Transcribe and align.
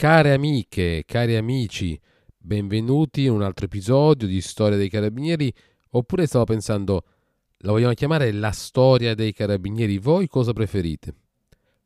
Care 0.00 0.32
amiche, 0.32 1.02
cari 1.04 1.34
amici, 1.34 2.00
benvenuti 2.36 3.24
in 3.24 3.32
un 3.32 3.42
altro 3.42 3.64
episodio 3.64 4.28
di 4.28 4.40
Storia 4.40 4.76
dei 4.76 4.88
Carabinieri, 4.88 5.52
oppure 5.90 6.24
stavo 6.26 6.44
pensando, 6.44 7.02
la 7.62 7.72
vogliamo 7.72 7.94
chiamare 7.94 8.30
la 8.30 8.52
storia 8.52 9.16
dei 9.16 9.32
Carabinieri, 9.32 9.98
voi 9.98 10.28
cosa 10.28 10.52
preferite? 10.52 11.14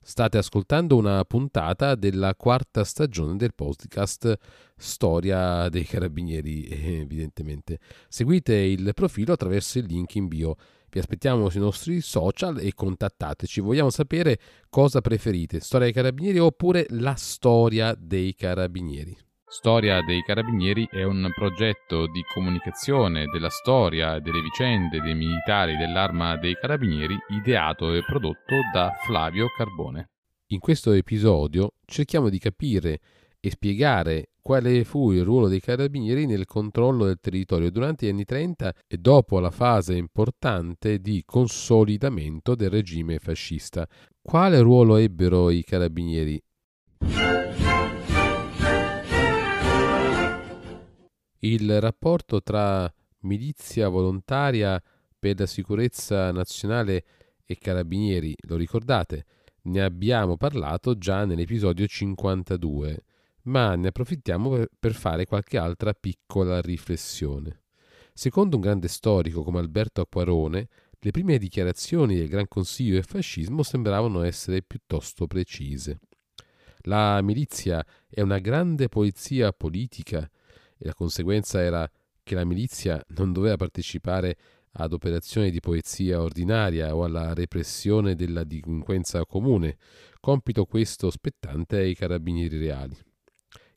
State 0.04 0.36
ascoltando 0.36 0.96
una 0.96 1.24
puntata 1.24 1.94
della 1.94 2.34
quarta 2.34 2.82
stagione 2.82 3.36
del 3.36 3.54
podcast 3.54 4.36
Storia 4.76 5.68
dei 5.68 5.84
Carabinieri, 5.84 6.66
evidentemente. 7.00 7.78
Seguite 8.08 8.52
il 8.54 8.90
profilo 8.94 9.32
attraverso 9.32 9.78
il 9.78 9.86
link 9.86 10.16
in 10.16 10.26
bio. 10.26 10.56
Vi 10.90 10.98
aspettiamo 10.98 11.48
sui 11.48 11.60
nostri 11.60 12.00
social 12.00 12.58
e 12.58 12.74
contattateci. 12.74 13.60
Vogliamo 13.60 13.90
sapere 13.90 14.38
cosa 14.68 15.00
preferite, 15.00 15.60
Storia 15.60 15.86
dei 15.86 15.94
Carabinieri 15.94 16.38
oppure 16.40 16.84
la 16.90 17.14
storia 17.14 17.94
dei 17.96 18.34
Carabinieri. 18.34 19.16
Storia 19.52 20.00
dei 20.00 20.22
Carabinieri 20.22 20.88
è 20.90 21.02
un 21.02 21.30
progetto 21.34 22.06
di 22.06 22.22
comunicazione 22.32 23.26
della 23.26 23.50
storia 23.50 24.18
delle 24.18 24.40
vicende 24.40 24.98
dei 25.02 25.14
militari 25.14 25.76
dell'Arma 25.76 26.38
dei 26.38 26.56
Carabinieri 26.58 27.14
ideato 27.28 27.92
e 27.92 28.02
prodotto 28.02 28.54
da 28.72 28.92
Flavio 29.04 29.48
Carbone. 29.54 30.08
In 30.52 30.58
questo 30.58 30.92
episodio 30.92 31.74
cerchiamo 31.84 32.30
di 32.30 32.38
capire 32.38 33.00
e 33.38 33.50
spiegare 33.50 34.30
quale 34.40 34.84
fu 34.84 35.12
il 35.12 35.22
ruolo 35.22 35.48
dei 35.48 35.60
carabinieri 35.60 36.24
nel 36.24 36.46
controllo 36.46 37.04
del 37.04 37.20
territorio 37.20 37.70
durante 37.70 38.06
gli 38.06 38.08
anni 38.08 38.24
30 38.24 38.72
e 38.88 38.96
dopo 38.96 39.38
la 39.38 39.50
fase 39.50 39.94
importante 39.96 40.98
di 40.98 41.22
consolidamento 41.26 42.54
del 42.54 42.70
regime 42.70 43.18
fascista. 43.18 43.86
Quale 44.22 44.60
ruolo 44.60 44.96
ebbero 44.96 45.50
i 45.50 45.62
carabinieri? 45.62 46.42
Il 51.44 51.80
rapporto 51.80 52.40
tra 52.40 52.92
milizia 53.22 53.88
volontaria 53.88 54.80
per 55.18 55.40
la 55.40 55.46
sicurezza 55.46 56.30
nazionale 56.30 57.04
e 57.44 57.58
carabinieri, 57.58 58.32
lo 58.42 58.54
ricordate? 58.54 59.26
Ne 59.62 59.82
abbiamo 59.82 60.36
parlato 60.36 60.96
già 60.96 61.24
nell'episodio 61.24 61.84
52, 61.84 63.04
ma 63.42 63.74
ne 63.74 63.88
approfittiamo 63.88 64.66
per 64.78 64.94
fare 64.94 65.26
qualche 65.26 65.58
altra 65.58 65.92
piccola 65.94 66.60
riflessione. 66.60 67.62
Secondo 68.14 68.54
un 68.54 68.62
grande 68.62 68.86
storico 68.86 69.42
come 69.42 69.58
Alberto 69.58 70.00
Acquarone, 70.00 70.68
le 70.96 71.10
prime 71.10 71.38
dichiarazioni 71.38 72.18
del 72.18 72.28
Gran 72.28 72.46
Consiglio 72.46 72.94
del 72.94 73.04
fascismo 73.04 73.64
sembravano 73.64 74.22
essere 74.22 74.62
piuttosto 74.62 75.26
precise. 75.26 75.98
La 76.82 77.20
milizia 77.20 77.84
è 78.08 78.20
una 78.20 78.38
grande 78.38 78.88
polizia 78.88 79.52
politica 79.52 80.30
e 80.82 80.86
la 80.86 80.94
conseguenza 80.94 81.62
era 81.62 81.88
che 82.24 82.34
la 82.34 82.44
milizia 82.44 83.00
non 83.10 83.32
doveva 83.32 83.56
partecipare 83.56 84.36
ad 84.72 84.92
operazioni 84.92 85.50
di 85.50 85.60
polizia 85.60 86.20
ordinaria 86.20 86.94
o 86.96 87.04
alla 87.04 87.34
repressione 87.34 88.16
della 88.16 88.42
delinquenza 88.42 89.24
comune, 89.24 89.76
compito 90.18 90.64
questo 90.64 91.10
spettante 91.10 91.76
ai 91.76 91.94
carabinieri 91.94 92.58
reali. 92.58 92.96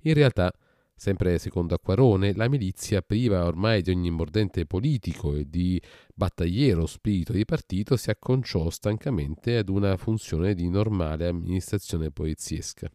In 0.01 0.13
realtà, 0.13 0.51
sempre 0.95 1.37
secondo 1.37 1.75
Acquarone, 1.75 2.33
la 2.33 2.47
milizia, 2.47 3.01
priva 3.01 3.45
ormai 3.45 3.81
di 3.81 3.91
ogni 3.91 4.09
mordente 4.09 4.65
politico 4.65 5.35
e 5.35 5.47
di 5.47 5.79
battagliero 6.13 6.87
spirito 6.87 7.33
di 7.33 7.45
partito, 7.45 7.97
si 7.97 8.09
acconciò 8.09 8.69
stancamente 8.69 9.57
ad 9.57 9.69
una 9.69 9.97
funzione 9.97 10.55
di 10.55 10.69
normale 10.69 11.27
amministrazione 11.27 12.09
poliziesca. 12.09 12.89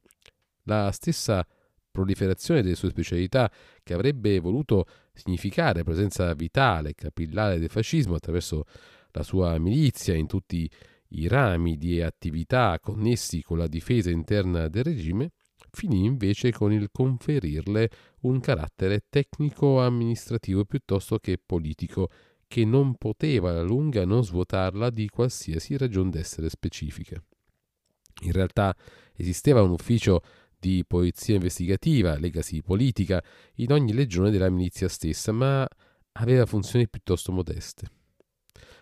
La 0.64 0.90
stessa 0.92 1.46
proliferazione 1.90 2.62
delle 2.62 2.74
sue 2.74 2.90
specialità 2.90 3.50
che 3.82 3.94
avrebbe 3.94 4.38
voluto 4.38 4.86
significare 5.12 5.82
presenza 5.82 6.32
vitale, 6.34 6.94
capillare 6.94 7.58
del 7.58 7.70
fascismo 7.70 8.14
attraverso 8.14 8.64
la 9.12 9.22
sua 9.22 9.58
milizia 9.58 10.14
in 10.14 10.26
tutti 10.26 10.70
i 11.12 11.28
rami 11.28 11.76
di 11.76 12.00
attività 12.00 12.78
connessi 12.80 13.42
con 13.42 13.58
la 13.58 13.66
difesa 13.66 14.10
interna 14.10 14.68
del 14.68 14.84
regime, 14.84 15.32
finì 15.70 16.04
invece 16.04 16.52
con 16.52 16.72
il 16.72 16.88
conferirle 16.92 17.90
un 18.20 18.40
carattere 18.40 19.04
tecnico-amministrativo 19.08 20.64
piuttosto 20.64 21.18
che 21.18 21.38
politico, 21.44 22.08
che 22.46 22.64
non 22.64 22.96
poteva 22.96 23.50
alla 23.50 23.62
lunga 23.62 24.04
non 24.04 24.24
svuotarla 24.24 24.90
di 24.90 25.08
qualsiasi 25.08 25.76
ragion 25.76 26.10
d'essere 26.10 26.48
specifica. 26.48 27.22
In 28.22 28.32
realtà 28.32 28.76
esisteva 29.14 29.62
un 29.62 29.70
ufficio 29.70 30.22
di 30.60 30.84
polizia 30.86 31.34
investigativa, 31.34 32.18
legasi 32.18 32.62
politica, 32.62 33.22
in 33.56 33.72
ogni 33.72 33.94
legione 33.94 34.30
della 34.30 34.50
milizia 34.50 34.88
stessa, 34.88 35.32
ma 35.32 35.66
aveva 36.12 36.44
funzioni 36.44 36.88
piuttosto 36.88 37.32
modeste. 37.32 37.88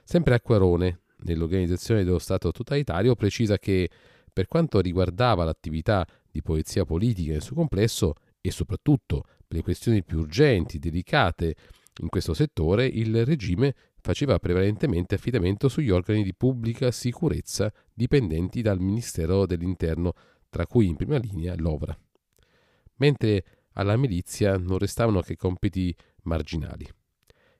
Sempre 0.03 0.35
Acquarone, 0.35 1.03
nell'organizzazione 1.19 2.03
dello 2.03 2.19
Stato 2.19 2.51
totalitario, 2.51 3.15
precisa 3.15 3.59
che, 3.59 3.89
per 4.33 4.49
quanto 4.49 4.81
riguardava 4.81 5.45
l'attività 5.45 6.07
di 6.31 6.43
polizia 6.43 6.85
politica 6.85 7.33
nel 7.33 7.43
suo 7.43 7.55
complesso, 7.55 8.15
e 8.41 8.51
soprattutto 8.51 9.25
le 9.49 9.63
questioni 9.63 10.03
più 10.03 10.19
urgenti, 10.19 10.79
delicate 10.79 11.55
in 12.01 12.09
questo 12.09 12.35
settore, 12.35 12.87
il 12.87 13.25
regime 13.25 13.75
faceva 14.01 14.39
prevalentemente 14.39 15.17
affidamento 15.17 15.69
sugli 15.69 15.91
organi 15.91 16.23
di 16.23 16.35
pubblica 16.35 16.91
sicurezza 16.91 17.73
dipendenti 17.93 18.63
dal 18.63 18.81
Ministero 18.81 19.47
dell'Interno, 19.47 20.13
tra 20.49 20.67
cui 20.67 20.87
in 20.87 20.97
prima 20.97 21.19
linea 21.19 21.55
l'Ovra, 21.57 21.97
mentre 22.97 23.45
alla 23.73 23.97
milizia 23.97 24.57
non 24.57 24.79
restavano 24.79 25.21
che 25.21 25.37
compiti 25.37 25.95
marginali. 26.23 26.87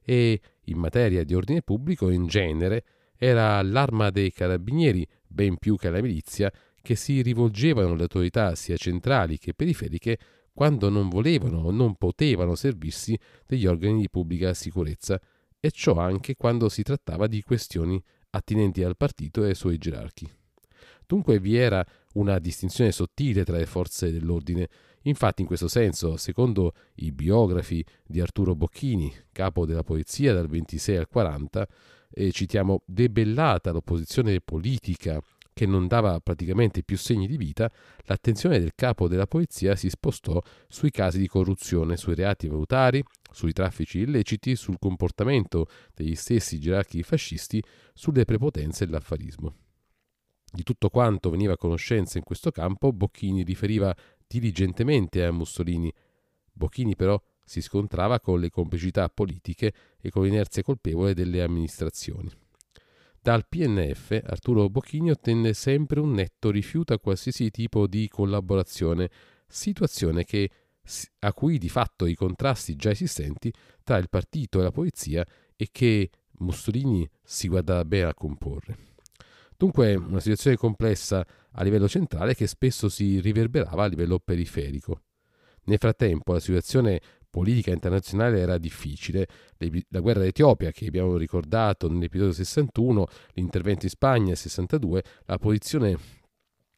E 0.03 0.41
in 0.65 0.79
materia 0.79 1.25
di 1.25 1.35
ordine 1.35 1.63
pubblico, 1.63 2.11
in 2.11 2.27
genere, 2.27 2.85
era 3.17 3.61
l'arma 3.63 4.11
dei 4.11 4.33
carabinieri, 4.33 5.07
ben 5.27 5.57
più 5.59 5.77
che 5.77 5.89
alla 5.89 6.01
milizia, 6.01 6.51
che 6.81 6.97
si 6.97 7.21
rivolgevano 7.23 7.93
alle 7.93 8.03
autorità 8.03 8.55
sia 8.55 8.77
centrali 8.77 9.39
che 9.39 9.53
periferiche 9.53 10.19
quando 10.53 10.89
non 10.89 11.09
volevano 11.09 11.59
o 11.59 11.71
non 11.71 11.95
potevano 11.97 12.55
servirsi 12.55 13.19
degli 13.47 13.67
organi 13.67 14.01
di 14.01 14.11
pubblica 14.11 14.55
sicurezza, 14.55 15.21
e 15.61 15.71
ciò 15.71 15.99
anche 15.99 16.37
quando 16.37 16.69
si 16.69 16.83
trattava 16.83 17.27
di 17.27 17.43
questioni 17.43 18.03
attinenti 18.31 18.83
al 18.83 18.97
partito 18.97 19.45
e 19.45 19.49
ai 19.49 19.55
suoi 19.55 19.79
gerarchi. 19.79 20.31
Dunque 21.07 21.39
vi 21.41 21.57
era 21.57 21.85
una 22.19 22.39
distinzione 22.39 22.93
sottile 22.93 23.45
tra 23.45 23.57
le 23.57 23.67
forze 23.67 24.11
dell'ordine. 24.13 24.69
Infatti, 25.03 25.43
in 25.43 25.47
questo 25.47 25.69
senso, 25.69 26.17
secondo 26.17 26.75
i 26.97 27.13
biografi 27.13 27.85
di 28.07 28.21
Arturo 28.21 28.55
Bocchini, 28.55 29.13
capo 29.33 29.65
della 29.65 29.83
polizia 29.85 30.33
dal 30.33 30.49
26 30.49 30.97
al 30.97 31.09
40, 31.09 31.67
eh, 32.11 32.31
citiamo, 32.33 32.83
debellata 32.85 33.71
l'opposizione 33.71 34.41
politica 34.41 35.21
che 35.53 35.67
non 35.67 35.89
dava 35.89 36.21
praticamente 36.21 36.85
più 36.85 36.97
segni 36.97 37.27
di 37.27 37.37
vita, 37.37 37.69
l'attenzione 38.05 38.61
del 38.61 38.73
capo 38.77 39.09
della 39.09 39.27
polizia 39.27 39.75
si 39.75 39.91
spostò 39.91 40.41
sui 40.69 40.91
casi 40.91 41.19
di 41.19 41.27
corruzione, 41.27 41.97
sui 41.97 42.15
reati 42.15 42.47
valutari, 42.47 43.03
sui 43.33 43.53
traffici 43.53 43.99
illeciti, 43.99 44.55
sul 44.55 44.79
comportamento 44.79 45.67
degli 45.95 46.15
stessi 46.15 46.61
gerarchi 46.61 47.03
fascisti, 47.03 47.61
sulle 47.93 48.25
prepotenze 48.25 48.85
e 48.85 48.87
l'affarismo. 48.89 49.68
Di 50.51 50.63
tutto 50.63 50.89
quanto 50.89 51.31
veniva 51.31 51.53
a 51.53 51.59
conoscenza 51.59 52.19
in 52.19 52.25
questo 52.25 52.51
campo, 52.51 52.93
Bocchini 52.93 53.43
riferiva 53.43 53.95
diligentemente 54.27 55.25
a 55.25 55.31
Mussolini. 55.31 55.93
Bocchini 56.53 56.97
però 56.97 57.21
si 57.45 57.61
scontrava 57.61 58.21
con 58.21 58.41
le 58.41 58.51
complicità 58.51 59.09
politiche 59.09 59.73
e 60.01 60.11
con 60.11 60.25
l'inerzia 60.25 60.63
colpevole 60.63 61.15
delle 61.15 61.43
amministrazioni. 61.43 62.31
Dal 63.21 63.47
PNF 63.47 64.23
Arturo 64.25 64.69
Bocchini 64.71 65.11
ottenne 65.11 65.53
sempre 65.53 66.01
un 66.01 66.13
netto 66.13 66.51
rifiuto 66.51 66.95
a 66.95 66.99
qualsiasi 66.99 67.51
tipo 67.51 67.87
di 67.87 68.09
collaborazione, 68.09 69.11
situazione 69.47 70.25
che, 70.25 70.51
a 71.21 71.33
cui 71.33 71.59
di 71.59 71.69
fatto 71.69 72.07
i 72.07 72.15
contrasti 72.15 72.77
già 72.77 72.91
esistenti 72.91 73.53
tra 73.83 73.99
il 73.99 74.09
partito 74.09 74.61
e 74.61 74.63
la 74.63 74.71
polizia 74.71 75.27
e 75.57 75.69
che 75.71 76.11
Mussolini 76.39 77.09
si 77.23 77.49
guardava 77.49 77.85
bene 77.85 78.09
a 78.09 78.15
comporre. 78.15 78.88
Dunque 79.61 79.97
una 79.97 80.21
situazione 80.21 80.57
complessa 80.57 81.27
a 81.51 81.65
livello 81.65 81.89
centrale 81.89 82.37
che 82.37 82.47
spesso 82.47 82.89
si 82.89 83.19
riverberava 83.19 83.83
a 83.83 83.87
livello 83.89 84.21
periferico. 84.21 85.01
Nel 85.65 85.79
frattempo 85.79 86.33
la 86.33 86.39
situazione 86.39 87.01
politica 87.29 87.73
internazionale 87.73 88.39
era 88.39 88.57
difficile. 88.57 89.27
La 89.89 89.99
guerra 89.99 90.21
d'Etiopia, 90.21 90.71
che 90.71 90.87
abbiamo 90.87 91.17
ricordato 91.17 91.91
nell'episodio 91.91 92.35
61, 92.35 93.07
l'intervento 93.33 93.87
in 93.87 93.91
Spagna 93.91 94.27
nel 94.27 94.37
62, 94.37 95.03
la 95.25 95.39
posizione 95.39 95.99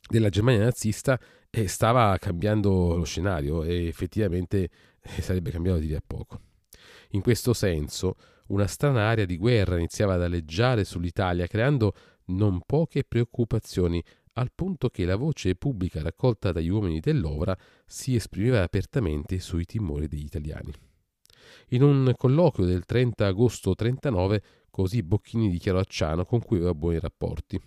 della 0.08 0.30
Germania 0.30 0.62
nazista 0.64 1.20
eh, 1.50 1.68
stava 1.68 2.16
cambiando 2.16 2.96
lo 2.96 3.04
scenario 3.04 3.62
e 3.62 3.88
effettivamente 3.88 4.70
eh, 5.02 5.20
sarebbe 5.20 5.50
cambiato 5.50 5.80
di 5.80 5.88
lì 5.88 5.94
a 5.94 6.02
poco. 6.04 6.40
In 7.10 7.20
questo 7.20 7.52
senso, 7.52 8.16
una 8.46 8.66
strana 8.66 9.08
area 9.08 9.26
di 9.26 9.36
guerra 9.36 9.76
iniziava 9.76 10.14
ad 10.14 10.22
aleggiare 10.22 10.84
sull'Italia, 10.84 11.46
creando 11.46 11.92
non 12.30 12.62
poche 12.64 13.04
preoccupazioni 13.04 14.02
al 14.34 14.50
punto 14.54 14.88
che 14.88 15.04
la 15.04 15.16
voce 15.16 15.54
pubblica 15.54 16.02
raccolta 16.02 16.52
dagli 16.52 16.68
uomini 16.68 17.00
dell'Ovra 17.00 17.56
si 17.84 18.14
esprimeva 18.14 18.62
apertamente 18.62 19.38
sui 19.40 19.64
timori 19.64 20.06
degli 20.06 20.24
italiani. 20.24 20.72
In 21.68 21.82
un 21.82 22.12
colloquio 22.16 22.66
del 22.66 22.84
30 22.84 23.26
agosto 23.26 23.74
39, 23.74 24.42
così 24.70 25.02
Bocchini 25.02 25.50
dichiarò 25.50 25.78
a 25.78 25.84
Ciano 25.84 26.24
con 26.24 26.40
cui 26.40 26.56
aveva 26.58 26.74
buoni 26.74 26.98
rapporti. 26.98 27.60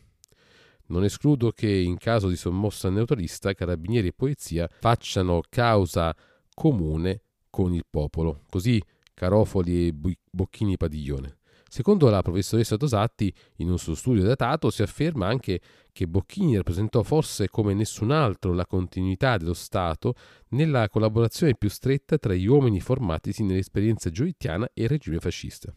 Non 0.86 1.04
escludo 1.04 1.52
che 1.52 1.70
in 1.70 1.98
caso 1.98 2.28
di 2.28 2.36
sommossa 2.36 2.90
neutralista 2.90 3.54
carabinieri 3.54 4.08
e 4.08 4.14
polizia 4.14 4.70
facciano 4.80 5.42
causa 5.50 6.16
comune 6.54 7.22
con 7.50 7.74
il 7.74 7.86
popolo. 7.90 8.42
Così 8.50 8.82
Carofoli 9.14 9.88
e 9.88 10.18
Bocchini 10.30 10.76
Padiglione. 10.76 11.38
Secondo 11.74 12.08
la 12.12 12.22
professoressa 12.22 12.78
Tosatti, 12.78 13.34
in 13.56 13.72
un 13.72 13.80
suo 13.80 13.96
studio 13.96 14.22
datato, 14.22 14.70
si 14.70 14.84
afferma 14.84 15.26
anche 15.26 15.60
che 15.92 16.08
Bocchini 16.08 16.56
rappresentò 16.56 17.02
forse 17.02 17.50
come 17.50 17.74
nessun 17.74 18.12
altro 18.12 18.54
la 18.54 18.68
continuità 18.68 19.38
dello 19.38 19.56
Stato 19.56 20.14
nella 20.50 20.88
collaborazione 20.88 21.56
più 21.56 21.70
stretta 21.70 22.20
tra 22.20 22.36
gli 22.36 22.46
uomini 22.46 22.80
formatisi 22.80 23.42
nell'esperienza 23.42 24.12
giolittiana 24.12 24.70
e 24.72 24.84
il 24.84 24.90
regime 24.90 25.18
fascista. 25.18 25.76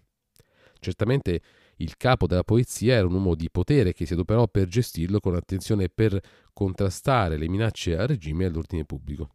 Certamente 0.81 1.40
il 1.76 1.96
capo 1.96 2.26
della 2.26 2.44
polizia 2.44 2.96
era 2.96 3.06
un 3.06 3.14
uomo 3.14 3.34
di 3.34 3.48
potere 3.50 3.94
che 3.94 4.04
si 4.04 4.12
adoperò 4.12 4.48
per 4.48 4.69
gestirlo 4.69 5.19
con 5.19 5.34
attenzione 5.34 5.88
per 5.88 6.20
contrastare 6.52 7.38
le 7.38 7.48
minacce 7.48 7.96
al 7.96 8.08
regime 8.08 8.44
e 8.44 8.48
all'ordine 8.48 8.84
pubblico. 8.84 9.31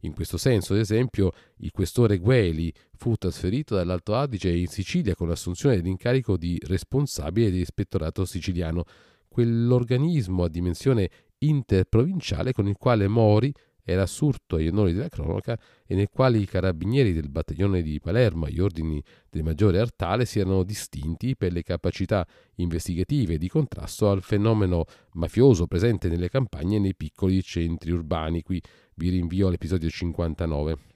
In 0.00 0.12
questo 0.14 0.36
senso, 0.36 0.74
ad 0.74 0.80
esempio, 0.80 1.32
il 1.58 1.70
questore 1.72 2.18
Gueli 2.18 2.72
fu 2.96 3.16
trasferito 3.16 3.74
dall'Alto 3.74 4.14
Adige 4.14 4.50
in 4.50 4.66
Sicilia 4.66 5.14
con 5.14 5.28
l'assunzione 5.28 5.76
dell'incarico 5.76 6.36
di 6.36 6.58
responsabile 6.64 7.50
dell'ispettorato 7.50 8.24
siciliano, 8.24 8.84
quell'organismo 9.28 10.44
a 10.44 10.48
dimensione 10.48 11.10
interprovinciale 11.38 12.52
con 12.52 12.68
il 12.68 12.76
quale 12.76 13.08
Mori 13.08 13.52
era 13.88 14.02
assurto 14.02 14.56
agli 14.56 14.66
onori 14.66 14.92
della 14.92 15.08
cronaca 15.08 15.56
e 15.86 15.94
nel 15.94 16.08
quale 16.10 16.38
i 16.38 16.44
carabinieri 16.44 17.12
del 17.12 17.28
battaglione 17.28 17.82
di 17.82 18.00
Palermo 18.00 18.46
agli 18.46 18.58
ordini 18.58 19.00
del 19.30 19.44
maggiore 19.44 19.78
Artale 19.78 20.24
si 20.24 20.40
erano 20.40 20.64
distinti 20.64 21.36
per 21.36 21.52
le 21.52 21.62
capacità 21.62 22.26
investigative 22.56 23.38
di 23.38 23.48
contrasto 23.48 24.10
al 24.10 24.22
fenomeno 24.22 24.86
mafioso 25.12 25.68
presente 25.68 26.08
nelle 26.08 26.28
campagne 26.28 26.76
e 26.76 26.80
nei 26.80 26.96
piccoli 26.96 27.40
centri 27.44 27.92
urbani. 27.92 28.42
Qui 28.42 28.60
vi 28.96 29.08
rinvio 29.10 29.46
all'episodio 29.46 29.88
59. 29.88 30.95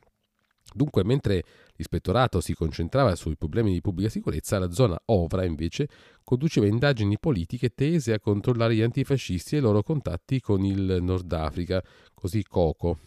Dunque, 0.73 1.05
mentre 1.05 1.45
l'ispettorato 1.77 2.41
si 2.41 2.55
concentrava 2.55 3.15
sui 3.17 3.37
problemi 3.37 3.73
di 3.73 3.81
pubblica 3.81 4.09
sicurezza, 4.09 4.59
la 4.59 4.71
zona 4.71 5.01
Ovra 5.07 5.45
invece 5.45 5.89
conduceva 6.23 6.67
indagini 6.67 7.19
politiche 7.19 7.71
tese 7.71 8.13
a 8.13 8.21
controllare 8.21 8.75
gli 8.75 8.83
antifascisti 8.83 9.57
e 9.57 9.59
i 9.59 9.63
loro 9.63 9.83
contatti 9.83 10.41
con 10.41 10.65
il 10.65 10.99
Nord 11.01 11.33
Africa, 11.33 11.83
così 12.15 12.43
Coco. 12.45 12.99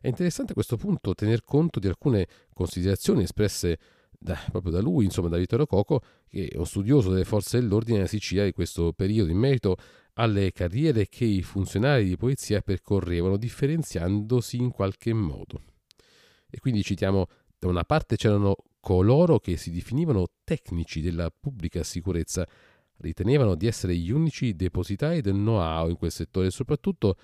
È 0.00 0.06
interessante 0.06 0.52
a 0.52 0.54
questo 0.54 0.76
punto 0.76 1.14
tener 1.14 1.42
conto 1.42 1.80
di 1.80 1.88
alcune 1.88 2.28
considerazioni 2.52 3.24
espresse 3.24 3.78
da, 4.18 4.38
proprio 4.50 4.72
da 4.72 4.80
lui, 4.80 5.04
insomma 5.04 5.28
da 5.28 5.36
Vittorio 5.36 5.66
Coco, 5.66 6.00
che 6.28 6.48
è 6.48 6.56
un 6.56 6.66
studioso 6.66 7.10
delle 7.10 7.24
forze 7.24 7.58
dell'ordine 7.60 7.96
della 7.98 8.08
Sicilia 8.08 8.44
di 8.44 8.52
questo 8.52 8.92
periodo 8.92 9.30
in 9.30 9.38
merito 9.38 9.76
alle 10.14 10.52
carriere 10.52 11.08
che 11.08 11.24
i 11.24 11.42
funzionari 11.42 12.04
di 12.06 12.16
polizia 12.16 12.60
percorrevano, 12.60 13.36
differenziandosi 13.36 14.56
in 14.56 14.70
qualche 14.70 15.12
modo. 15.12 15.62
E 16.50 16.58
quindi 16.58 16.82
citiamo, 16.82 17.26
da 17.58 17.68
una 17.68 17.84
parte 17.84 18.16
c'erano 18.16 18.56
coloro 18.80 19.38
che 19.38 19.56
si 19.56 19.70
definivano 19.70 20.26
tecnici 20.44 21.00
della 21.00 21.30
pubblica 21.30 21.82
sicurezza, 21.82 22.46
ritenevano 22.98 23.54
di 23.54 23.66
essere 23.66 23.94
gli 23.94 24.10
unici 24.10 24.56
depositari 24.56 25.20
del 25.20 25.34
know-how 25.34 25.88
in 25.88 25.96
quel 25.96 26.10
settore 26.10 26.46
e 26.46 26.50
soprattutto 26.50 27.16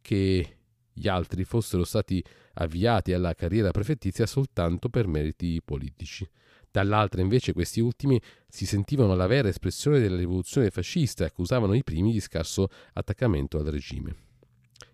che 0.00 0.56
gli 0.92 1.08
altri 1.08 1.44
fossero 1.44 1.84
stati 1.84 2.22
avviati 2.54 3.12
alla 3.12 3.34
carriera 3.34 3.70
prefettizia 3.70 4.26
soltanto 4.26 4.88
per 4.88 5.06
meriti 5.06 5.60
politici. 5.64 6.28
Dall'altra 6.70 7.20
invece 7.20 7.52
questi 7.52 7.80
ultimi 7.80 8.20
si 8.48 8.66
sentivano 8.66 9.14
la 9.14 9.26
vera 9.26 9.48
espressione 9.48 10.00
della 10.00 10.16
rivoluzione 10.16 10.70
fascista 10.70 11.24
e 11.24 11.26
accusavano 11.26 11.74
i 11.74 11.84
primi 11.84 12.12
di 12.12 12.20
scarso 12.20 12.68
attaccamento 12.94 13.58
al 13.58 13.66
regime. 13.66 14.31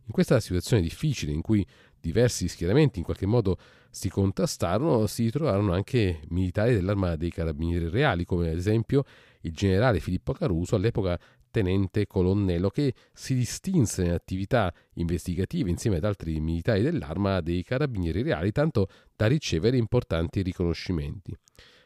In 0.08 0.14
questa 0.14 0.40
situazione 0.40 0.80
difficile 0.80 1.32
in 1.32 1.42
cui 1.42 1.64
diversi 2.00 2.48
schieramenti 2.48 2.98
in 2.98 3.04
qualche 3.04 3.26
modo 3.26 3.58
si 3.90 4.08
contrastarono, 4.08 5.06
si 5.06 5.28
trovarono 5.30 5.74
anche 5.74 6.22
militari 6.28 6.72
dell'arma 6.72 7.14
dei 7.16 7.30
carabinieri 7.30 7.90
reali, 7.90 8.24
come 8.24 8.48
ad 8.48 8.56
esempio 8.56 9.04
il 9.42 9.52
generale 9.52 10.00
Filippo 10.00 10.32
Caruso, 10.32 10.76
all'epoca 10.76 11.20
tenente 11.50 12.06
colonnello, 12.06 12.70
che 12.70 12.94
si 13.12 13.34
distinse 13.34 14.02
nelle 14.02 14.14
attività 14.14 14.72
investigative 14.94 15.68
insieme 15.68 15.98
ad 15.98 16.04
altri 16.04 16.40
militari 16.40 16.80
dell'arma 16.80 17.42
dei 17.42 17.62
carabinieri 17.62 18.22
reali, 18.22 18.50
tanto 18.50 18.88
da 19.14 19.26
ricevere 19.26 19.76
importanti 19.76 20.40
riconoscimenti. 20.40 21.36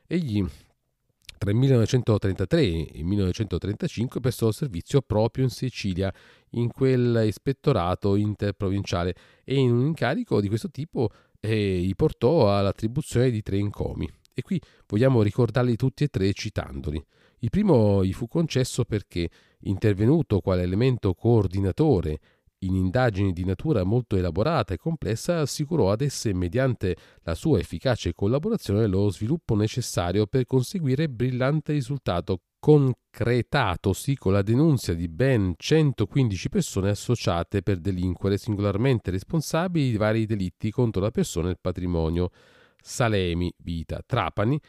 Egli 0.06 0.46
tra 1.42 1.50
il 1.50 1.56
1933 1.56 2.60
e 2.60 2.90
il 2.92 3.04
1935 3.04 4.20
prestò 4.20 4.52
servizio 4.52 5.02
proprio 5.02 5.42
in 5.42 5.50
Sicilia, 5.50 6.14
in 6.50 6.70
quel 6.70 7.24
ispettorato 7.26 8.14
interprovinciale, 8.14 9.12
e 9.42 9.56
in 9.56 9.72
un 9.72 9.86
incarico 9.86 10.40
di 10.40 10.46
questo 10.46 10.70
tipo 10.70 11.10
eh, 11.40 11.80
gli 11.80 11.96
portò 11.96 12.56
all'attribuzione 12.56 13.32
di 13.32 13.42
tre 13.42 13.56
incomi. 13.56 14.08
E 14.32 14.42
qui 14.42 14.60
vogliamo 14.86 15.20
ricordarli 15.20 15.74
tutti 15.74 16.04
e 16.04 16.08
tre 16.08 16.32
citandoli. 16.32 17.04
Il 17.40 17.50
primo 17.50 18.04
gli 18.04 18.12
fu 18.12 18.28
concesso 18.28 18.84
perché, 18.84 19.28
intervenuto 19.62 20.38
quale 20.38 20.62
elemento 20.62 21.12
coordinatore 21.12 22.20
in 22.62 22.74
indagini 22.74 23.32
di 23.32 23.44
natura 23.44 23.84
molto 23.84 24.16
elaborata 24.16 24.74
e 24.74 24.76
complessa, 24.76 25.40
assicurò 25.40 25.90
ad 25.90 26.00
esse, 26.00 26.32
mediante 26.32 26.96
la 27.22 27.34
sua 27.34 27.58
efficace 27.58 28.12
collaborazione, 28.12 28.86
lo 28.86 29.10
sviluppo 29.10 29.54
necessario 29.54 30.26
per 30.26 30.44
conseguire 30.46 31.08
brillante 31.08 31.72
risultato, 31.72 32.40
concretatosi 32.58 34.16
con 34.16 34.32
la 34.32 34.42
denunzia 34.42 34.94
di 34.94 35.08
ben 35.08 35.54
115 35.56 36.48
persone 36.48 36.90
associate 36.90 37.62
per 37.62 37.78
delinquere 37.78 38.38
singolarmente 38.38 39.10
responsabili 39.10 39.90
di 39.90 39.96
vari 39.96 40.26
delitti 40.26 40.70
contro 40.70 41.02
la 41.02 41.10
persona 41.10 41.48
e 41.48 41.52
il 41.52 41.58
patrimonio. 41.60 42.30
Salemi, 42.80 43.52
Vita, 43.58 44.00
Trapani, 44.06 44.60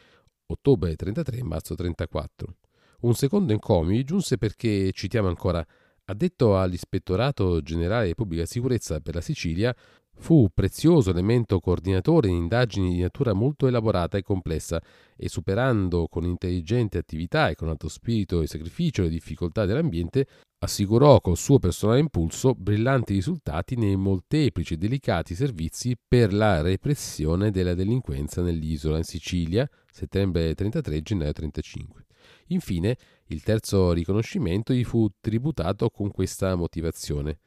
ottobre 0.46 0.96
33 0.96 1.42
marzo 1.44 1.74
34. 1.74 2.56
Un 3.02 3.14
secondo 3.14 3.52
encomio 3.52 4.02
giunse 4.02 4.38
perché, 4.38 4.90
citiamo 4.92 5.28
ancora, 5.28 5.64
Addetto 6.06 6.58
all'Ispettorato 6.58 7.62
Generale 7.62 8.08
di 8.08 8.14
Pubblica 8.14 8.44
Sicurezza 8.44 9.00
per 9.00 9.14
la 9.14 9.20
Sicilia, 9.22 9.74
fu 10.16 10.48
prezioso 10.52 11.10
elemento 11.10 11.60
coordinatore 11.60 12.28
in 12.28 12.34
indagini 12.36 12.94
di 12.94 13.00
natura 13.00 13.32
molto 13.32 13.66
elaborata 13.66 14.18
e 14.18 14.22
complessa 14.22 14.80
e 15.16 15.28
superando 15.28 16.06
con 16.08 16.24
intelligente 16.24 16.98
attività 16.98 17.48
e 17.48 17.54
con 17.54 17.68
alto 17.68 17.88
spirito 17.88 18.42
e 18.42 18.46
sacrificio 18.46 19.02
le 19.02 19.08
difficoltà 19.08 19.64
dell'ambiente, 19.64 20.26
assicurò 20.58 21.20
col 21.20 21.38
suo 21.38 21.58
personale 21.58 22.00
impulso 22.00 22.54
brillanti 22.54 23.14
risultati 23.14 23.74
nei 23.76 23.96
molteplici 23.96 24.74
e 24.74 24.76
delicati 24.76 25.34
servizi 25.34 25.96
per 26.06 26.34
la 26.34 26.60
repressione 26.60 27.50
della 27.50 27.74
delinquenza 27.74 28.42
nell'isola 28.42 28.98
in 28.98 29.04
Sicilia, 29.04 29.68
settembre 29.90 30.54
33 30.54 31.00
gennaio 31.02 31.32
35. 31.32 32.04
Infine, 32.48 32.96
il 33.28 33.42
terzo 33.42 33.92
riconoscimento 33.92 34.72
gli 34.72 34.84
fu 34.84 35.08
tributato 35.20 35.88
con 35.90 36.10
questa 36.10 36.54
motivazione. 36.56 37.38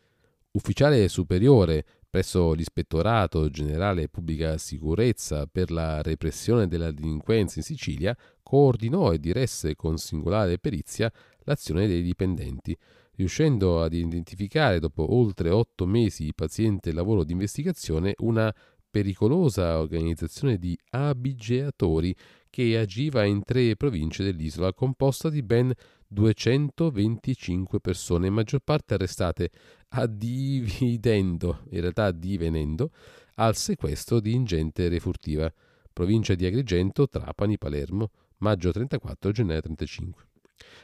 Ufficiale 0.51 1.07
superiore 1.07 1.85
presso 2.09 2.53
l'Ispettorato 2.53 3.49
Generale 3.49 4.07
Pubblica 4.09 4.57
Sicurezza 4.57 5.45
per 5.45 5.69
la 5.69 6.01
repressione 6.01 6.67
della 6.67 6.91
delinquenza 6.91 7.59
in 7.59 7.65
Sicilia, 7.65 8.17
coordinò 8.41 9.11
e 9.11 9.19
diresse 9.19 9.75
con 9.75 9.97
singolare 9.97 10.57
perizia 10.57 11.11
l'azione 11.39 11.85
dei 11.85 12.01
dipendenti, 12.01 12.75
riuscendo 13.15 13.83
ad 13.83 13.93
identificare 13.93 14.79
dopo 14.79 15.13
oltre 15.13 15.49
otto 15.49 15.85
mesi 15.85 16.23
di 16.23 16.33
paziente 16.33 16.93
lavoro 16.93 17.23
di 17.23 17.33
investigazione 17.33 18.13
una 18.19 18.53
pericolosa 18.89 19.79
organizzazione 19.79 20.57
di 20.57 20.77
abigeatori 20.91 22.15
che 22.57 22.75
agiva 22.75 23.23
in 23.23 23.43
tre 23.43 23.75
province 23.75 24.23
dell'isola, 24.23 24.73
composta 24.73 25.29
di 25.29 25.43
ben 25.43 25.71
225 26.07 27.79
persone, 27.79 28.31
maggior 28.31 28.61
parte 28.61 28.95
arrestate 28.95 29.51
addividendo, 29.89 31.65
in 31.69 31.81
realtà 31.81 32.05
addivenendo, 32.05 32.89
al 33.35 33.55
sequestro 33.55 34.19
di 34.19 34.33
ingente 34.33 34.89
refurtiva, 34.89 35.53
provincia 35.93 36.33
di 36.33 36.47
Agrigento, 36.47 37.07
Trapani, 37.07 37.59
Palermo, 37.59 38.09
maggio 38.37 38.71
34, 38.71 39.31
gennaio 39.31 39.61
35. 39.61 40.26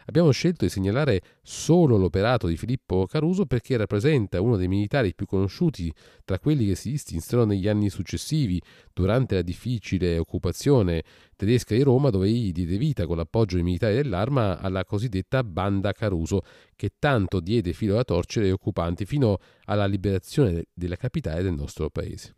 Abbiamo 0.06 0.32
scelto 0.32 0.66
di 0.66 0.72
segnalare 0.72 1.22
solo 1.42 1.98
l'operato 1.98 2.48
di 2.48 2.58
Filippo 2.58 3.06
Caruso 3.06 3.46
perché 3.46 3.78
rappresenta 3.78 4.42
uno 4.42 4.58
dei 4.58 4.68
militari 4.68 5.14
più 5.14 5.26
conosciuti 5.26 5.94
tra 6.26 6.40
quelli 6.40 6.66
che 6.66 6.76
si 6.76 6.92
distinsero 6.92 7.46
negli 7.46 7.68
anni 7.68 7.90
successivi 7.90 8.62
durante 8.92 9.36
la 9.36 9.42
difficile 9.42 10.18
occupazione 10.18 11.04
tedesca 11.36 11.76
di 11.76 11.82
Roma 11.82 12.10
dove 12.10 12.28
egli 12.28 12.52
diede 12.52 12.78
vita 12.78 13.06
con 13.06 13.18
l'appoggio 13.18 13.56
dei 13.56 13.64
militari 13.64 13.96
dell'arma 13.96 14.60
alla 14.60 14.84
cosiddetta 14.84 15.44
Banda 15.44 15.92
Caruso 15.92 16.42
che 16.76 16.92
tanto 17.00 17.40
diede 17.40 17.74
filo 17.74 17.96
da 17.96 18.04
torcere 18.04 18.48
ai 18.48 18.52
occupanti 18.52 19.06
fino 19.06 19.38
alla 19.66 19.86
liberazione 19.86 20.66
della 20.74 20.96
capitale 20.96 21.44
del 21.44 21.54
nostro 21.54 21.90
paese. 21.90 22.36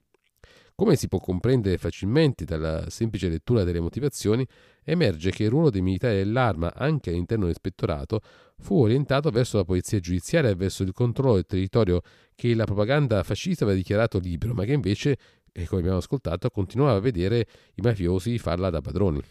Come 0.78 0.98
si 0.98 1.08
può 1.08 1.20
comprendere 1.20 1.78
facilmente 1.78 2.44
dalla 2.44 2.90
semplice 2.90 3.30
lettura 3.30 3.64
delle 3.64 3.80
motivazioni, 3.80 4.46
emerge 4.84 5.32
che 5.32 5.44
il 5.44 5.50
ruolo 5.50 5.70
dei 5.70 5.82
militari 5.82 6.18
dell'arma, 6.18 6.74
anche 6.74 7.12
all'interno 7.12 7.46
dell'ispettorato, 7.46 8.20
fu 8.58 8.82
orientato 8.82 9.30
verso 9.30 9.56
la 9.56 9.64
polizia 9.64 10.02
giudiziaria 10.02 10.50
e 10.50 10.56
verso 10.56 10.84
il 10.84 10.92
controllo 10.92 11.36
del 11.36 11.46
territorio 11.46 12.02
che 12.36 12.54
la 12.54 12.66
propaganda 12.66 13.24
fascista 13.24 13.64
aveva 13.64 13.78
dichiarato 13.78 14.20
libero, 14.20 14.54
ma 14.54 14.66
che 14.66 14.74
invece, 14.74 15.18
come 15.66 15.80
abbiamo 15.80 16.00
ascoltato, 16.00 16.50
continuava 16.50 16.98
a 16.98 17.00
vedere 17.00 17.48
i 17.76 17.82
mafiosi 17.82 18.38
farla 18.38 18.70
da 18.70 18.82
padroni. 18.82 19.22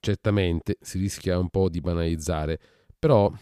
Certamente 0.00 0.78
si 0.80 0.98
rischia 0.98 1.38
un 1.38 1.48
po' 1.48 1.68
di 1.68 1.80
banalizzare, 1.80 2.58
però 2.98 3.32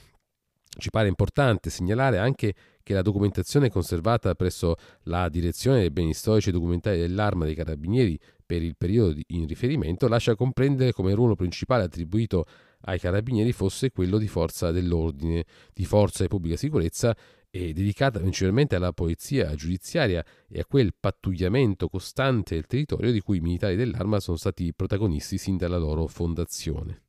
ci 0.78 0.90
pare 0.90 1.08
importante 1.08 1.70
segnalare 1.70 2.18
anche 2.18 2.54
che 2.82 2.94
la 2.94 3.02
documentazione 3.02 3.70
conservata 3.70 4.34
presso 4.34 4.76
la 5.04 5.28
Direzione 5.28 5.80
dei 5.80 5.90
Beni 5.90 6.14
Storici 6.14 6.50
e 6.50 6.52
Documentari 6.52 6.98
dell'Arma 6.98 7.44
dei 7.44 7.54
Carabinieri 7.54 8.18
per 8.44 8.62
il 8.62 8.76
periodo 8.76 9.20
in 9.28 9.46
riferimento 9.46 10.08
lascia 10.08 10.34
comprendere 10.34 10.92
come 10.92 11.10
il 11.10 11.16
ruolo 11.16 11.34
principale 11.34 11.84
attribuito 11.84 12.46
ai 12.82 12.98
carabinieri 12.98 13.52
fosse 13.52 13.90
quello 13.90 14.16
di 14.18 14.28
forza 14.28 14.70
dell'ordine, 14.70 15.44
di 15.74 15.84
forza 15.84 16.22
di 16.22 16.28
pubblica 16.28 16.56
sicurezza 16.56 17.14
e 17.50 17.72
dedicata 17.72 18.20
principalmente 18.20 18.76
alla 18.76 18.92
polizia 18.92 19.54
giudiziaria 19.54 20.24
e 20.48 20.60
a 20.60 20.64
quel 20.64 20.94
pattugliamento 20.98 21.88
costante 21.88 22.54
del 22.54 22.66
territorio 22.66 23.10
di 23.10 23.20
cui 23.20 23.38
i 23.38 23.40
militari 23.40 23.76
dell'arma 23.76 24.20
sono 24.20 24.36
stati 24.36 24.72
protagonisti 24.74 25.38
sin 25.38 25.56
dalla 25.56 25.78
loro 25.78 26.06
fondazione. 26.06 27.02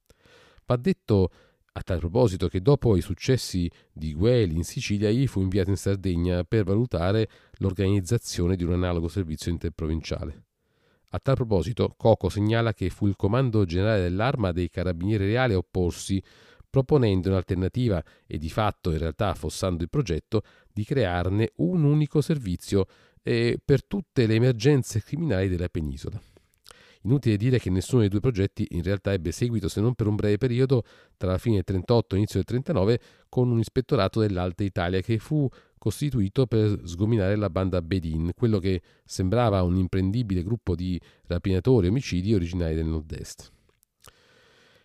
Va 0.66 0.75
detto 0.75 1.30
a 1.72 1.82
tal 1.82 2.00
proposito 2.00 2.48
che 2.48 2.62
dopo 2.62 2.96
i 2.96 3.02
successi 3.02 3.70
di 3.92 4.14
Gueli 4.14 4.56
in 4.56 4.64
Sicilia 4.64 5.10
egli 5.10 5.28
fu 5.28 5.42
inviato 5.42 5.70
in 5.70 5.78
Sardegna 5.78 6.44
per 6.44 6.64
valutare 6.64 7.30
l'organizzazione 7.58 8.56
di 8.56 8.64
un 8.64 8.74
analogo 8.74 9.08
servizio 9.08 9.52
interprovinciale. 9.52 10.44
A 11.12 11.20
tal 11.20 11.36
proposito, 11.36 11.96
Coco 11.98 12.30
segnala 12.30 12.74
che 12.74 12.90
fu 12.90 13.08
il 13.08 13.16
Comando 13.16 13.66
Generale 13.66 14.02
dell'Arma 14.02 14.52
dei 14.52 14.70
Carabinieri 14.70 15.26
Reali 15.26 15.54
a 15.54 15.58
opporsi, 15.58 16.22
proponendo 16.70 17.30
un'alternativa 17.30 18.04
e 18.28 18.38
di 18.38 18.50
fatto 18.50 18.92
in 18.92 19.00
realtà 19.00 19.30
affossando 19.30 19.82
il 19.82 19.90
progetto 19.90 20.44
di 20.72 20.84
crearne 20.84 21.54
un 21.58 21.84
unico 21.84 22.22
servizio 22.22 22.86
eh, 23.24 23.60
per 23.64 23.84
tutte 23.86 24.28
le 24.28 24.36
emergenze 24.36 25.02
criminali 25.02 25.50
della 25.50 25.68
penisola. 25.68 26.22
Inutile 27.03 27.38
dire 27.38 27.60
che 27.60 27.70
nessuno 27.70 28.01
dei 28.01 28.10
due 28.10 28.20
progetti 28.20 28.68
in 28.72 28.84
realtà 28.84 29.13
ebbe 29.13 29.32
seguito 29.32 29.70
se 29.70 29.79
non 29.79 29.94
per 29.94 30.08
un 30.08 30.15
breve 30.15 30.38
periodo 30.38 30.84
tra 31.15 31.32
la 31.32 31.38
fine 31.38 31.56
del 31.56 31.63
38 31.63 32.08
e 32.08 32.15
l'inizio 32.15 32.39
del 32.39 32.48
39 32.48 33.00
con 33.29 33.50
un 33.50 33.60
ispettorato 33.60 34.20
dell'Alta 34.20 34.63
Italia 34.63 35.00
che 35.00 35.18
fu 35.18 35.48
costituito 35.77 36.46
per 36.46 36.82
sgominare 36.84 37.38
la 37.38 37.50
banda 37.50 37.82
Bedin, 37.82 38.32
quello 38.36 38.60
che 38.60 38.82
sembrava 39.06 39.63
un 39.63 39.77
imprendibile 39.77 40.44
gruppo 40.44 40.75
di 40.75 41.00
rapinatori 41.27 41.88
e 41.88 41.89
omicidi 41.89 42.34
originari 42.34 42.75
del 42.75 42.86
nord-est. 42.86 43.51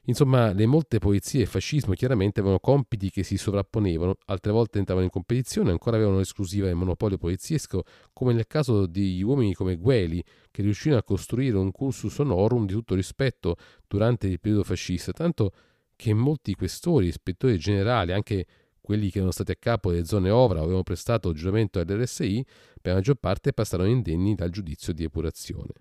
Insomma, 0.06 0.52
le 0.52 0.66
molte 0.66 0.98
poezie 0.98 1.42
e 1.42 1.46
fascismo 1.46 1.94
chiaramente 1.94 2.40
avevano 2.40 2.60
compiti 2.60 3.10
che 3.10 3.22
si 3.22 3.38
sovrapponevano, 3.38 4.16
altre 4.26 4.52
volte 4.52 4.78
entravano 4.78 5.06
in 5.06 5.10
competizione, 5.10 5.70
ancora 5.70 5.96
avevano 5.96 6.18
l'esclusiva 6.18 6.66
del 6.66 6.74
monopolio 6.74 7.16
poliziesco, 7.16 7.84
come 8.12 8.34
nel 8.34 8.46
caso 8.46 8.84
di 8.84 9.22
uomini 9.22 9.54
come 9.54 9.76
Gueli, 9.76 10.22
che 10.50 10.60
riuscirono 10.60 11.00
a 11.00 11.02
costruire 11.02 11.56
un 11.56 11.70
cursus 11.70 12.18
honorum 12.18 12.66
di 12.66 12.74
tutto 12.74 12.94
rispetto 12.94 13.56
durante 13.88 14.26
il 14.26 14.40
periodo 14.40 14.62
fascista, 14.62 15.12
tanto 15.12 15.52
che 15.96 16.12
molti 16.12 16.54
questori, 16.54 17.06
ispettori 17.06 17.56
generali, 17.58 18.12
anche 18.12 18.46
quelli 18.82 19.08
che 19.08 19.16
erano 19.16 19.32
stati 19.32 19.52
a 19.52 19.56
capo 19.58 19.90
delle 19.90 20.04
zone 20.04 20.28
ovra 20.28 20.58
o 20.58 20.64
avevano 20.64 20.82
prestato 20.82 21.32
giuramento 21.32 21.78
all'RSI, 21.78 22.44
per 22.82 22.92
la 22.92 22.98
maggior 22.98 23.14
parte 23.14 23.54
passarono 23.54 23.88
indenni 23.88 24.34
dal 24.34 24.50
giudizio 24.50 24.92
di 24.92 25.04
epurazione. 25.04 25.72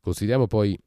Consideriamo 0.00 0.46
poi 0.46 0.78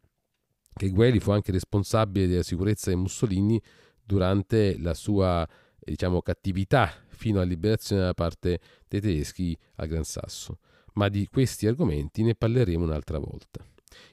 che 0.74 0.90
Gueli 0.90 1.20
fu 1.20 1.32
anche 1.32 1.52
responsabile 1.52 2.28
della 2.28 2.44
sicurezza 2.44 2.90
di 2.90 2.96
Mussolini 2.96 3.62
durante 4.04 4.78
la 4.80 4.94
sua 4.94 5.48
diciamo, 5.78 6.22
cattività 6.22 6.92
fino 7.08 7.40
alla 7.40 7.50
liberazione 7.50 8.04
da 8.04 8.14
parte 8.14 8.60
dei 8.88 9.02
tedeschi 9.02 9.58
al 9.76 9.88
Gran 9.88 10.04
Sasso. 10.04 10.60
Ma 10.94 11.10
di 11.10 11.28
questi 11.28 11.68
argomenti 11.68 12.24
ne 12.24 12.36
parleremo 12.36 12.84
un'altra 12.84 13.20
volta. 13.20 13.64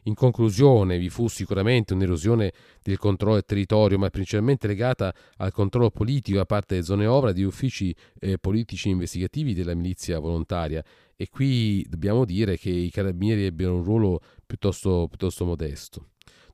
In 0.04 0.14
conclusione, 0.14 0.98
vi 0.98 1.08
fu 1.08 1.28
sicuramente 1.28 1.92
un'erosione 1.94 2.52
del 2.82 2.98
controllo 2.98 3.34
del 3.34 3.44
territorio, 3.44 3.98
ma 3.98 4.08
principalmente 4.08 4.66
legata 4.66 5.14
al 5.36 5.52
controllo 5.52 5.90
politico 5.90 6.38
da 6.38 6.46
parte 6.46 6.74
delle 6.74 6.86
zone 6.86 7.06
ovra 7.06 7.32
di 7.32 7.42
uffici 7.42 7.94
eh, 8.18 8.38
politici 8.38 8.88
investigativi 8.88 9.54
della 9.54 9.74
milizia 9.74 10.18
volontaria. 10.18 10.82
E 11.14 11.28
qui 11.28 11.84
dobbiamo 11.88 12.24
dire 12.24 12.56
che 12.56 12.70
i 12.70 12.90
carabinieri 12.90 13.44
ebbero 13.44 13.74
un 13.74 13.82
ruolo 13.82 14.20
piuttosto, 14.44 15.06
piuttosto 15.08 15.44
modesto. 15.44 16.08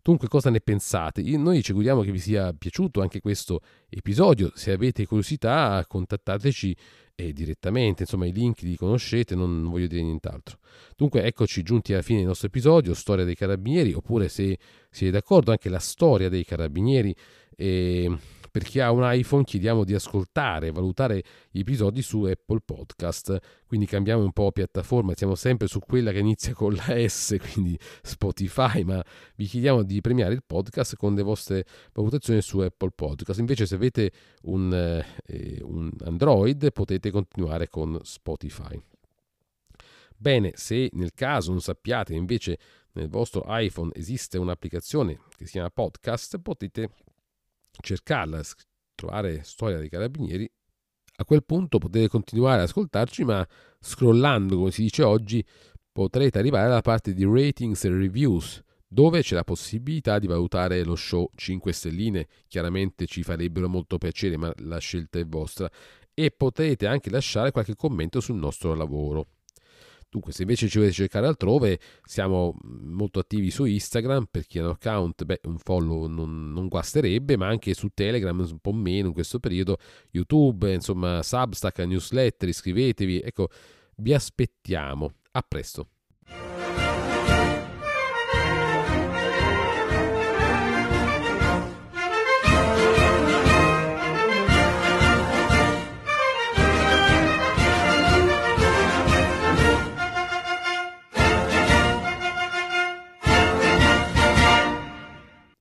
Dunque, 0.04 0.26
cosa 0.26 0.50
ne 0.50 0.60
pensate? 0.60 1.22
Noi 1.36 1.62
ci 1.62 1.70
auguriamo 1.70 2.02
che 2.02 2.10
vi 2.10 2.18
sia 2.18 2.52
piaciuto 2.52 3.00
anche 3.00 3.20
questo 3.20 3.60
episodio. 3.88 4.50
Se 4.52 4.72
avete 4.72 5.06
curiosità, 5.06 5.84
contattateci 5.86 6.76
eh, 7.14 7.32
direttamente. 7.32 8.02
Insomma, 8.02 8.26
i 8.26 8.32
link 8.32 8.62
li 8.62 8.74
conoscete, 8.74 9.36
non, 9.36 9.62
non 9.62 9.70
voglio 9.70 9.86
dire 9.86 10.02
nient'altro. 10.02 10.58
Dunque, 10.96 11.22
eccoci 11.22 11.62
giunti 11.62 11.92
alla 11.92 12.02
fine 12.02 12.18
del 12.18 12.26
nostro 12.26 12.48
episodio, 12.48 12.94
storia 12.94 13.24
dei 13.24 13.36
carabinieri, 13.36 13.92
oppure 13.92 14.28
se 14.28 14.58
siete 14.90 15.12
d'accordo, 15.12 15.52
anche 15.52 15.68
la 15.68 15.78
storia 15.78 16.28
dei 16.28 16.44
carabinieri. 16.44 17.14
Eh, 17.54 18.18
per 18.52 18.64
chi 18.64 18.80
ha 18.80 18.92
un 18.92 19.00
iPhone 19.02 19.44
chiediamo 19.44 19.82
di 19.82 19.94
ascoltare 19.94 20.66
e 20.66 20.72
valutare 20.72 21.24
gli 21.50 21.60
episodi 21.60 22.02
su 22.02 22.24
Apple 22.24 22.60
Podcast, 22.62 23.38
quindi 23.66 23.86
cambiamo 23.86 24.22
un 24.22 24.32
po' 24.32 24.52
piattaforma, 24.52 25.14
siamo 25.14 25.34
sempre 25.34 25.66
su 25.68 25.80
quella 25.80 26.12
che 26.12 26.18
inizia 26.18 26.52
con 26.52 26.74
la 26.74 27.08
S, 27.08 27.34
quindi 27.50 27.78
Spotify, 28.02 28.84
ma 28.84 29.02
vi 29.36 29.46
chiediamo 29.46 29.82
di 29.82 30.02
premiare 30.02 30.34
il 30.34 30.42
podcast 30.46 30.96
con 30.96 31.14
le 31.14 31.22
vostre 31.22 31.64
valutazioni 31.94 32.42
su 32.42 32.58
Apple 32.58 32.90
Podcast. 32.94 33.40
Invece 33.40 33.64
se 33.64 33.74
avete 33.74 34.12
un, 34.42 34.70
eh, 35.26 35.58
un 35.62 35.90
Android 36.04 36.72
potete 36.72 37.10
continuare 37.10 37.68
con 37.68 37.98
Spotify. 38.02 38.78
Bene, 40.14 40.52
se 40.56 40.90
nel 40.92 41.14
caso 41.14 41.52
non 41.52 41.62
sappiate 41.62 42.12
invece 42.12 42.58
nel 42.92 43.08
vostro 43.08 43.44
iPhone 43.46 43.92
esiste 43.94 44.36
un'applicazione 44.36 45.18
che 45.36 45.46
si 45.46 45.52
chiama 45.52 45.70
Podcast, 45.70 46.38
potete 46.38 46.90
cercarla, 47.80 48.40
trovare 48.94 49.42
storia 49.42 49.78
dei 49.78 49.88
carabinieri, 49.88 50.50
a 51.16 51.24
quel 51.24 51.44
punto 51.44 51.78
potete 51.78 52.08
continuare 52.08 52.62
ad 52.62 52.68
ascoltarci, 52.68 53.24
ma 53.24 53.46
scrollando, 53.78 54.56
come 54.56 54.70
si 54.70 54.82
dice 54.82 55.02
oggi, 55.02 55.44
potrete 55.92 56.38
arrivare 56.38 56.66
alla 56.66 56.80
parte 56.80 57.12
di 57.12 57.24
ratings 57.24 57.84
e 57.84 57.90
reviews, 57.90 58.62
dove 58.88 59.22
c'è 59.22 59.34
la 59.34 59.44
possibilità 59.44 60.18
di 60.18 60.26
valutare 60.26 60.82
lo 60.84 60.96
show 60.96 61.30
5 61.34 61.72
stelline. 61.72 62.26
Chiaramente 62.48 63.06
ci 63.06 63.22
farebbero 63.22 63.68
molto 63.68 63.98
piacere, 63.98 64.36
ma 64.36 64.52
la 64.58 64.78
scelta 64.78 65.18
è 65.18 65.26
vostra. 65.26 65.70
E 66.14 66.30
potrete 66.30 66.86
anche 66.86 67.10
lasciare 67.10 67.52
qualche 67.52 67.76
commento 67.76 68.20
sul 68.20 68.36
nostro 68.36 68.74
lavoro. 68.74 69.28
Dunque, 70.12 70.32
se 70.32 70.42
invece 70.42 70.68
ci 70.68 70.76
volete 70.76 70.92
cercare 70.92 71.26
altrove, 71.26 71.80
siamo 72.04 72.54
molto 72.60 73.18
attivi 73.18 73.50
su 73.50 73.64
Instagram, 73.64 74.26
per 74.30 74.46
chi 74.46 74.58
ha 74.58 74.64
un 74.64 74.68
account, 74.68 75.24
beh, 75.24 75.40
un 75.44 75.56
follow 75.56 76.06
non, 76.06 76.52
non 76.52 76.68
guasterebbe, 76.68 77.38
ma 77.38 77.46
anche 77.46 77.72
su 77.72 77.88
Telegram 77.94 78.38
un 78.38 78.58
po' 78.58 78.74
meno 78.74 79.06
in 79.06 79.14
questo 79.14 79.38
periodo, 79.38 79.78
YouTube, 80.10 80.70
insomma, 80.70 81.22
Substack, 81.22 81.78
newsletter, 81.78 82.46
iscrivetevi, 82.46 83.22
ecco, 83.22 83.48
vi 83.96 84.12
aspettiamo. 84.12 85.14
A 85.30 85.40
presto. 85.40 85.91